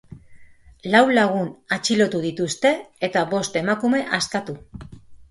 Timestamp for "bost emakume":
3.35-4.01